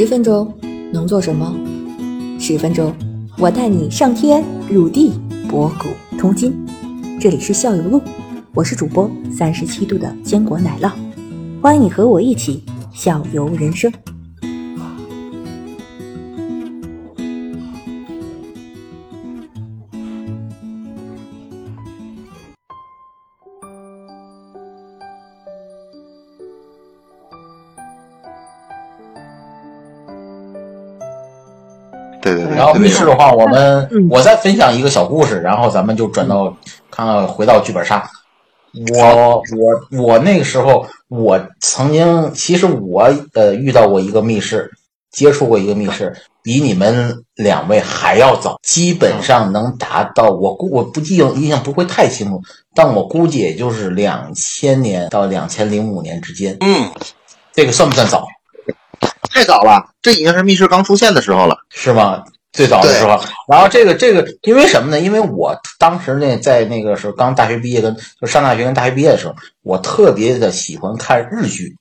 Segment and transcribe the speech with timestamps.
[0.00, 0.50] 十分钟
[0.90, 1.54] 能做什么？
[2.38, 2.90] 十分钟，
[3.36, 5.12] 我带你上天入地，
[5.46, 6.54] 博古通今。
[7.20, 8.00] 这里是校友录，
[8.54, 10.90] 我是主播三十七度的坚果奶酪，
[11.60, 13.92] 欢迎你和我一起校游人生。
[32.20, 34.08] 对对对，然后密室的话，我们嗯。
[34.10, 36.56] 我再分享一个小故事，然后咱们就转到
[36.90, 38.08] 看看回到剧本杀。
[38.94, 44.70] 我我我那个时候，我曾经其实我呃遇到过一个密室，
[45.10, 52.40] 接触过一个密室，比你们两位还要早，基本上能达到我估我不记印象不会太清楚，
[52.72, 56.88] 但我估计也就是两千年到两千零五年之间，嗯，
[57.52, 58.24] 这个算不算早？
[59.30, 61.56] 太早了，这已经是密室刚出现的时候了。
[61.70, 62.24] 是吗？
[62.52, 64.98] 最早的时候，然后这个这个，因为什么呢？
[64.98, 71.76] 因为我当时呢，在那个时候刚大学毕业跟就上大学跟大学毕业的时候，我特别的喜欢看日剧，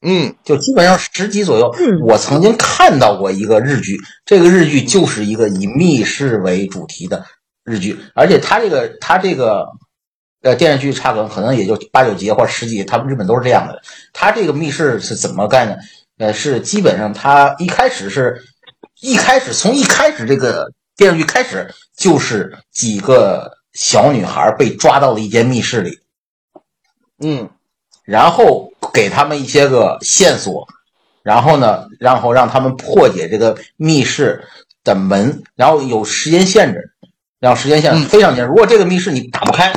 [0.00, 1.70] 嗯就基本上十集左右。
[1.78, 7.26] 嗯我曾经看到过一个日剧，这个日剧就是一个以密室为主题的
[7.62, 9.66] 日剧，而且它这个它这个
[10.40, 13.82] 呃电视剧差可能可能也就八九集或者十集，他们日本都是这样的。
[14.14, 15.76] 它这个密室是怎么干呢？
[16.20, 18.44] 呃，是基本上他一开始是，
[19.00, 25.98] 一开始从一开始这个电视剧开始就是几个小女孩被抓到了一间密室里，
[27.20, 27.48] 嗯
[28.04, 30.68] 然后给他们一些个线索，
[31.22, 34.44] 然后呢，然后让他们破解这个密室
[34.84, 36.92] 的门，然后有时间限制，
[37.38, 38.46] 然后时间限制嗯非常严。
[38.46, 39.72] 如果这个密室你打不开，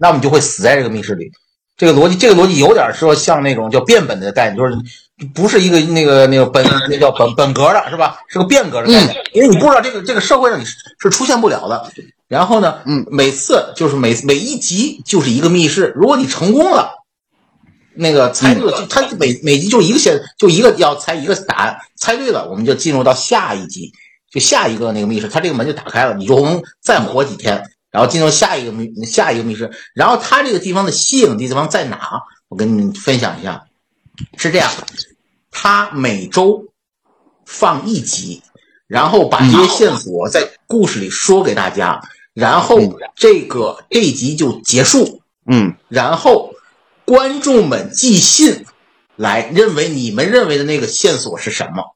[0.00, 1.30] 那么你就会死在这个密室里。
[1.76, 4.74] 这个逻辑，这个逻辑有点说像那种叫变本的概念，就是
[5.34, 8.18] 不是一个那个那个本那叫本本格的是吧？
[8.28, 11.90] 是个变革的概念，因为你不知道这个这个社会上你是是出现不了的。
[12.28, 16.98] 然后呢，嗯，每次就是每每一集就是一个密室，如果你成功了。
[17.94, 23.92] 那个猜对了，就他每每集就一个线，就一个要猜一个答案，猜对了，我们就进入到下一集，
[24.32, 32.00] 就下一个那个密室，他这个门就打开了，你就能再活几天，然后进入下一个密下一个密室，然后它这个地方的吸引地方在哪？
[32.48, 33.62] 我跟你们分享一下，
[34.38, 34.70] 是这样，
[35.52, 36.64] 他每周
[37.46, 38.42] 放一集，
[38.88, 42.00] 然后把这些线索在故事里说给大家，
[42.34, 45.76] 然后这个这一集就结束，嗯。
[45.88, 46.54] 然后
[47.04, 48.64] 观众们寄信
[49.14, 51.94] 来认为你们认为的那个线索是什么，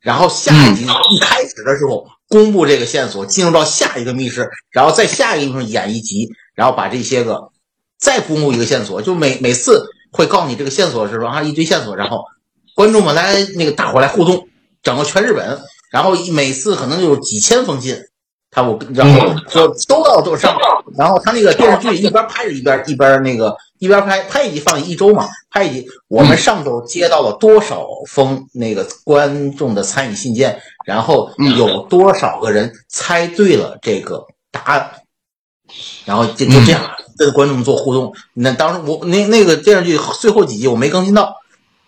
[0.00, 7.50] 然后下一集一开始的时候公布这个线索，进入到下一个密室，然后在下一个密室演一集，然后把这些个
[7.98, 11.28] 再公布一个线索，就每每次会告诉你这个线索是吧？
[11.28, 12.24] 啊，一堆线索，然后
[12.74, 14.48] 观众们来那个大伙来互动，
[14.82, 17.96] 整个全日本，然后每次可能有几千封信。
[18.50, 20.56] 他我然后说收到多少，
[20.96, 25.88] 然后他那个电视剧一边拍着一边一边那个一边拍拍一集放一周嘛，拍一集。
[26.06, 34.88] 我们上周接到了多少封那个观众的参与信件，然后有多少个人猜对了这个答案，
[36.04, 36.80] 然后就就这样
[37.18, 38.14] 跟观众做互动。
[38.34, 41.34] 那当时我那那个电视剧最后几集我没更新到，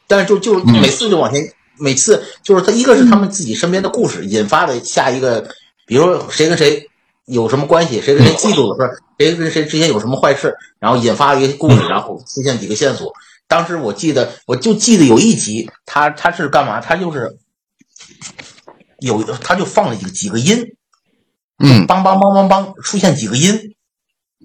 [0.09, 5.49] 但是就就每次就往前，每次就是他一个是他们自己身边的故事引发的下一个。
[5.87, 6.89] 比如说谁跟谁
[7.27, 13.13] 有什么关系，谁跟谁嫉妒了，说谁跟谁之间有什么坏事，然后引发一个故事，然后出现几个线索。
[13.47, 16.81] 当时我记得，我就记得有一集，他他是干嘛？
[16.81, 17.37] 他就是
[18.99, 20.75] 有他就放了几个几个音，
[21.59, 23.76] 嗯梆梆梆梆梆，出现几个音，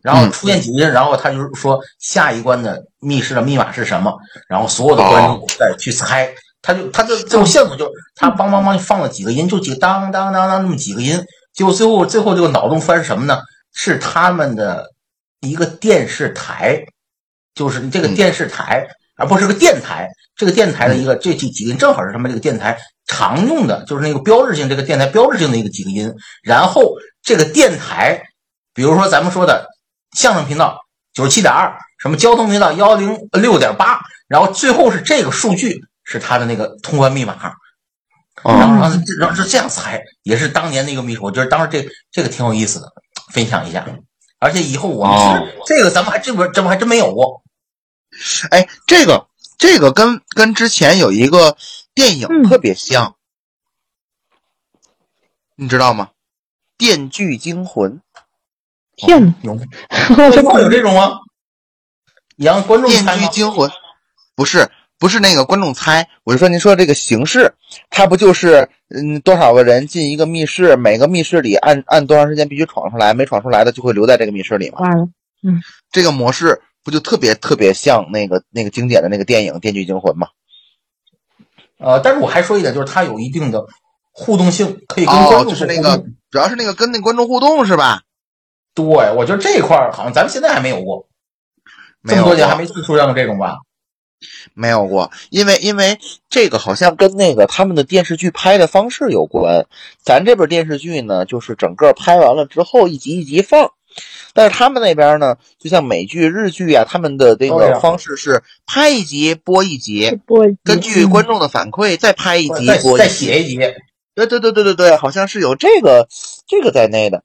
[0.01, 4.17] 然后出现几个音，然后他就是说下一关的密室的密码是什么，
[4.47, 6.33] 然后所有的观众再去猜。
[6.63, 11.19] 他就他的这种线索就是他梆梆梆就放了几个音，就几个当当当当那么几个音，
[11.53, 13.41] 结果最后最后这个脑洞出来是什么呢？
[13.73, 14.87] 是他们的
[15.39, 16.83] 一个电视台，
[17.55, 20.07] 就是这个电视台，而不是个电台。
[20.35, 26.11] 这个电台的一个这几几个音正好是他们这个电台常用的，就是那个标志性这个电台标志性的一个几个音。
[26.41, 28.21] 然后这个电台，
[28.73, 29.67] 比如说咱们说的
[30.15, 35.85] 相声频道九十七点二，什么交通频道幺零六点八，然后最后是这个数据。
[36.03, 37.35] 是他的那个通关密码，
[38.43, 42.91] 然后然后然后是这样猜，也是当年那个秘书，我觉得当时这这个挺有意思的，
[43.31, 43.87] 分享一下。
[44.39, 47.43] 而且以后我们这个咱们还这边这不还真没有过。
[48.49, 51.55] 哎，这个这个跟跟之前有一个
[51.93, 53.15] 电影特别像，
[55.55, 56.09] 你知道吗？
[56.77, 58.01] 《电锯惊魂》。
[58.95, 61.11] 天哪，有会 有这种吗？
[62.35, 63.21] 你让观众电猜吗？
[63.21, 63.69] 锯惊魂
[64.35, 67.53] 不是不是那个观众猜，我是说您说这个形式，
[67.89, 74.79] 它不就是嗯多少个人进一个密室，每个密室里按按多长时间必须闯出来，没闯出来的就会留在这个密室里吗？
[74.81, 75.07] 完了，
[75.91, 80.27] 这个模式不就特别特别像那个那个经典的那个电影《电锯惊魂》吗？
[81.79, 83.65] 呃，但是我还说一点，就是它有一定的
[84.11, 88.01] 互动性，可以跟观哦，众就是那个，主要是那个跟那观众互动是吧？
[88.73, 91.07] 对，我觉得这一块儿好像咱们现在还没有过，
[92.07, 93.57] 这么多年还没出现过这种吧？
[94.53, 95.97] 没有过，因为因为
[96.29, 99.65] 这个好像跟那个他们的电视剧拍的方式有关。
[100.03, 103.71] 咱这边电视剧呢，就是整个拍完了之后一集一集放，
[104.33, 113.09] 但是他们那边呢，就像美剧、日剧啊，他们的这个方式是拍一集播一集，播根据观众的反馈再拍一集再再播一集。
[113.09, 113.57] 写一集，
[114.13, 116.07] 对对对对对对，好像是有这个
[116.47, 117.23] 这个在内的。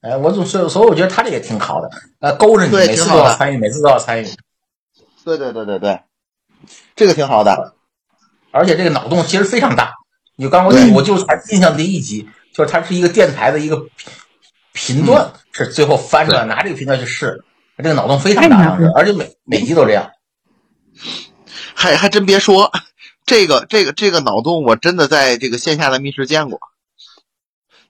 [0.00, 1.90] 哎，我总是，所以我觉得他这也挺好的，
[2.20, 4.26] 呃，勾着你，每次都要参与，每次都要参与，
[5.24, 6.00] 对对对对对，
[6.94, 7.74] 这个挺好的。
[8.50, 9.92] 而且这个脑洞其实非常大。
[10.36, 13.86] 你刚刚我我就才印象第一集，就是它是一个电台的一个
[14.72, 17.44] 频段，是最后翻出来拿这个频段去试，
[17.76, 20.12] 这个脑洞非常大，而且每每集都这样。
[21.74, 22.70] 还还真别说，
[23.26, 26.60] 这个这个这个脑洞，我真的在这个线下的密室见过。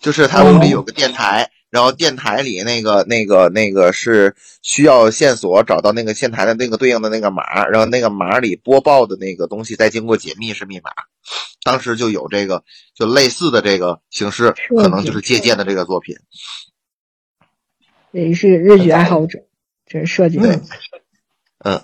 [0.00, 10.90] 就是他屋里有个电台，然后电台里那个那个那个是需要线索找到那个线台的那个对应的那个码，然后那个码里播报的那个东西再经过解密是密码。
[11.62, 16.16] 当时就有这个就类似的这个形式，可能就是借鉴的这个作品。
[18.12, 19.40] 也是日剧爱好者，
[19.84, 20.62] 这是设计的。
[21.58, 21.82] 嗯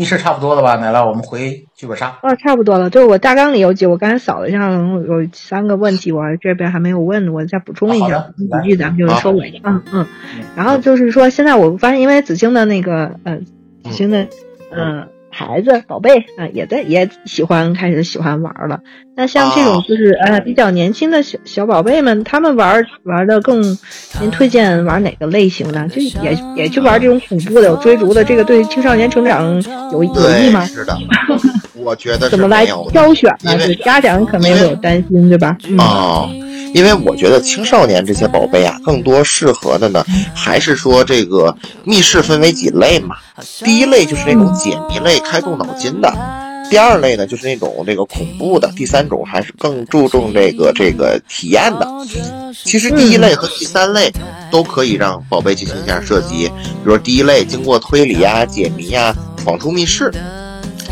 [0.00, 0.76] 密室差不多了吧？
[0.76, 2.18] 奶酪，我们回剧本杀。
[2.22, 2.88] 哦，差不多了。
[2.88, 9.60] 就是我大纲里有几，我刚才扫了一下，有三个问题，我这边还没有问，我再补充一下几句咱们就收尾。
[9.62, 10.06] 嗯嗯。
[10.56, 13.40] 然后就是说，现在我发现，因为子清的那个呃，
[13.84, 14.22] 子清的
[14.70, 15.08] 嗯、呃、
[15.40, 18.80] 孩子宝贝啊、呃，也在也喜欢开始喜欢玩了。
[19.16, 23.62] 那像这种就是呃比较年轻的小小宝贝们，他们玩玩的更，
[24.20, 25.88] 您推荐玩哪个类型呢？
[25.88, 29.54] 就也也去玩这种恐怖的、有追逐的，这个对青少年成长
[29.92, 30.62] 有有益吗？
[30.66, 30.94] 是的，
[31.74, 33.52] 我觉得怎么来挑选呢？
[33.54, 35.56] 因为对家长可能也会有担心，对吧？
[35.66, 36.28] 嗯、哦，
[36.72, 43.16] 因为我觉得青少年这些宝贝啊，更多适合的呢，还是说这个密室分为几类嘛。
[43.64, 46.12] 第一类就是那种解谜类、开动脑筋的。
[46.70, 51.88] 第二类呢，就是那种这个恐怖的；第三种还是更注重这个这个体验的。
[52.54, 54.12] 其实第一类和第三类
[54.52, 60.12] 都可以让宝贝进行一下射击，比如第一类经过推理呀、解谜呀，闯出密室，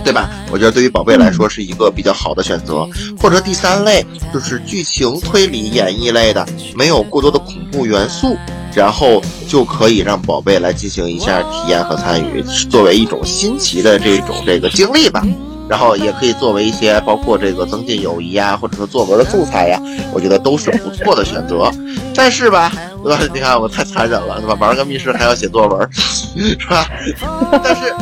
[0.09, 0.31] 对吧？
[0.51, 2.89] 我觉得对于宝贝来说是一个比较好的选择。
[3.21, 8.37] 或者第三类就是剧情推理演绎类的，没有过多的恐怖元素。
[8.75, 15.23] 然后就可以让宝贝来进行一下体验和参与，作为一种新奇的这种这个经历吧。
[15.69, 19.79] 然后也可以作为一些包括这个增进友谊呀，或者说作文的素材呀，
[20.15, 21.71] 我觉得都是不错的选择。
[22.15, 22.73] 但是吧，
[23.03, 23.21] 对吧？
[23.35, 24.55] 你看我太残忍了，对吧？
[24.61, 26.89] 玩个密室还要写作文， 是吧？
[27.63, 27.95] 但是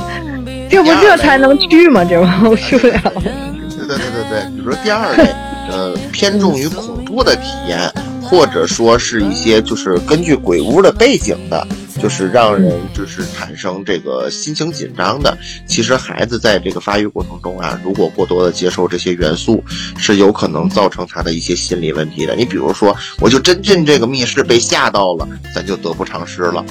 [0.71, 2.05] 这不这才能去吗？
[2.05, 3.01] 这不受不了。
[3.15, 5.25] 对对对对对，比如说第二类，
[5.71, 7.91] 呃，偏重于恐怖的体验。
[8.29, 11.65] 或者说是一些就是根据鬼屋的背景的，
[12.03, 15.39] 就是让人就是产生这个心情紧张的。
[15.65, 19.63] 其实孩子在这个发育过程中啊，如果过多的接受这些元素，
[19.97, 22.35] 是有可能造成他的一些心理问题的。
[22.35, 26.65] 你比如说，我就真进这个密室被吓到了，咱就得不偿失了。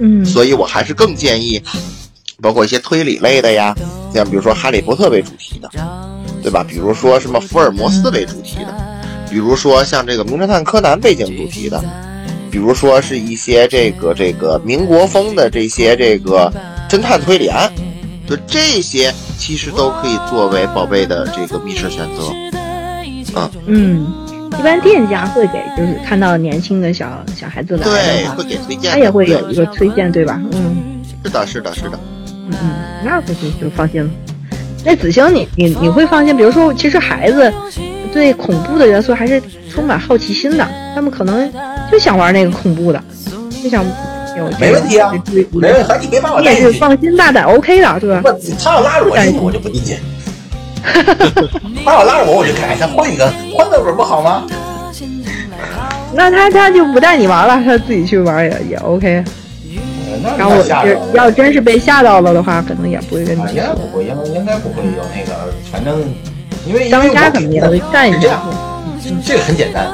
[0.00, 1.62] 嗯，所以我还是更建议，
[2.42, 3.74] 包括一些推理类的呀，
[4.12, 5.70] 像比如说哈利波特为主题的，
[6.42, 6.66] 对吧？
[6.68, 8.74] 比如说什么福尔摩斯为主题的。
[9.30, 11.82] 比如说像这个名侦探柯南背景主题的，
[12.50, 16.52] 比如说是一些这个这个民国风的这些这个
[16.90, 17.72] 侦探推理案，
[18.28, 22.30] 就这些其实都可以作为宝贝的这个密室选择。
[23.34, 24.06] 嗯嗯，
[24.58, 30.38] 一般店家会给，就是看到年轻的小小孩子来对，会给推荐，他也会有一个推荐，对吧？
[30.52, 31.98] 嗯，是的，是的，是的。
[32.52, 34.10] 嗯嗯，那不行就放心了。
[34.84, 36.36] 那子星你，你你会放心？
[36.36, 37.52] 比如说，其实孩子。
[38.12, 39.42] 对恐怖的元素还是
[39.72, 41.50] 充满好奇心的，他们可能
[41.90, 43.02] 就想玩那个恐怖的，
[43.64, 43.82] 就想
[44.36, 45.10] 有没问题啊，
[45.54, 48.20] 没问题，你别把我你也是放心大胆 OK 的，对吧？
[48.20, 48.28] 不，
[48.62, 49.96] 他要拉着我进去，我就不进去。
[51.82, 54.44] 他要拉着我，我就改，他换一个，换个本不好吗？
[56.12, 59.24] 那他他就不带你玩了，他自己去玩也也 OK。
[60.38, 63.50] 然后我要真是被吓到了的话，可能也不会跟你说。
[63.50, 66.02] 应该不会，应应该不会有那个，反正。
[66.64, 67.68] 因为当家怎么样？
[67.92, 68.40] 干一这样，
[69.26, 69.84] 这个很简单，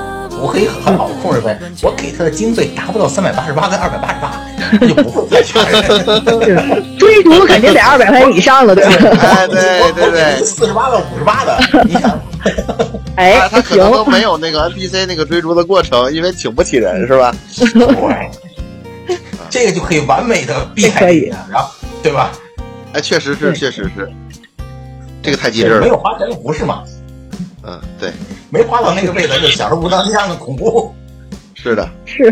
[0.42, 1.58] 我可以很好的控制呗。
[1.82, 5.42] 我给他的经费达不到三百八十八跟二百八十八，就不会再。
[6.99, 8.90] 追逐肯定得二百块钱以上了，对吧？
[9.23, 12.20] 哎，对对对，四十八到五十八的，你想，
[13.16, 17.35] 哎他，可能，都没有那个 NPC 那个追逐的过程，因为请不起人是吧？
[17.56, 18.30] 对，
[19.50, 21.70] 这个就可以完美的避开你，然后
[22.02, 22.30] 对吧？
[22.92, 24.10] 哎，确实是，确实是，
[25.22, 25.80] 这个太机智了。
[25.80, 26.82] 没有花钱就不是嘛，
[27.62, 28.12] 嗯，对，
[28.50, 30.94] 没花到那个位置就享受不到那样的恐怖。
[31.54, 32.30] 是的，是